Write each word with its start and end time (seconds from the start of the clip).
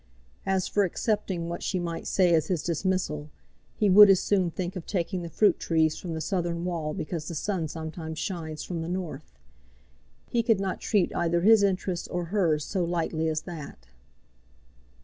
As 0.47 0.67
for 0.67 0.83
accepting 0.83 1.47
what 1.47 1.61
she 1.61 1.77
might 1.77 2.07
say 2.07 2.33
as 2.33 2.47
his 2.47 2.63
dismissal, 2.63 3.29
he 3.75 3.87
would 3.87 4.09
as 4.09 4.19
soon 4.19 4.49
think 4.49 4.75
of 4.75 4.87
taking 4.87 5.21
the 5.21 5.29
fruit 5.29 5.59
trees 5.59 5.95
from 5.95 6.15
the 6.15 6.21
southern 6.21 6.65
wall 6.65 6.95
because 6.95 7.27
the 7.27 7.35
sun 7.35 7.67
sometimes 7.67 8.17
shines 8.17 8.63
from 8.63 8.81
the 8.81 8.89
north. 8.89 9.31
He 10.27 10.41
could 10.41 10.59
not 10.59 10.81
treat 10.81 11.15
either 11.15 11.41
his 11.41 11.61
interests 11.61 12.07
or 12.07 12.25
hers 12.33 12.65
so 12.65 12.83
lightly 12.83 13.27
as 13.27 13.41
that. 13.41 13.89